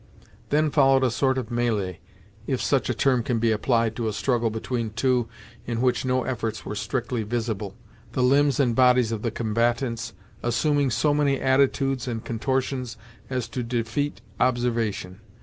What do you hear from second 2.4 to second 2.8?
if